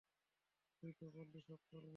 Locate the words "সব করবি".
1.47-1.89